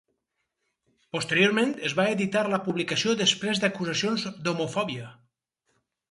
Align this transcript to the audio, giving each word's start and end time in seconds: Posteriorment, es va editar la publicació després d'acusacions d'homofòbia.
Posteriorment, 1.15 1.73
es 1.89 1.93
va 1.99 2.05
editar 2.13 2.41
la 2.53 2.59
publicació 2.67 3.13
després 3.19 3.61
d'acusacions 3.65 4.25
d'homofòbia. 4.47 5.11